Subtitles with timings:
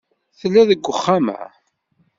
[0.39, 1.41] Tella deg uxxam-a.